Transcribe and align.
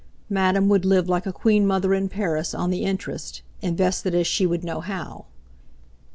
Madame 0.31 0.67
would 0.67 0.83
live 0.83 1.07
like 1.07 1.27
a 1.27 1.31
Queen 1.31 1.67
Mother 1.67 1.93
in 1.93 2.09
Paris 2.09 2.55
on 2.55 2.71
the 2.71 2.83
interest, 2.85 3.43
invested 3.61 4.15
as 4.15 4.25
she 4.25 4.47
would 4.47 4.63
know 4.63 4.79
how. 4.81 5.25